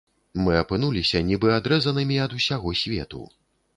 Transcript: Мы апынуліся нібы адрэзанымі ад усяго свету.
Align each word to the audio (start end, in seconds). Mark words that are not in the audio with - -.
Мы 0.45 0.53
апынуліся 0.61 1.21
нібы 1.29 1.53
адрэзанымі 1.59 2.17
ад 2.27 2.31
усяго 2.39 2.75
свету. 2.81 3.21